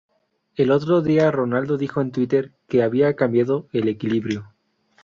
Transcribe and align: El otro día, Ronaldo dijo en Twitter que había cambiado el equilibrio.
El 0.55 0.71
otro 0.71 1.03
día, 1.03 1.29
Ronaldo 1.29 1.77
dijo 1.77 2.01
en 2.01 2.09
Twitter 2.11 2.53
que 2.67 2.81
había 2.81 3.15
cambiado 3.15 3.67
el 3.71 3.87
equilibrio. 3.87 4.51